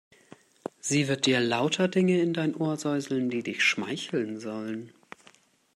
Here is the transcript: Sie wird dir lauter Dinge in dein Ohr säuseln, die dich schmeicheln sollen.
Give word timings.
Sie 0.79 1.07
wird 1.07 1.27
dir 1.27 1.39
lauter 1.39 1.87
Dinge 1.87 2.19
in 2.19 2.33
dein 2.33 2.55
Ohr 2.55 2.75
säuseln, 2.75 3.29
die 3.29 3.43
dich 3.43 3.63
schmeicheln 3.63 4.39
sollen. 4.39 4.91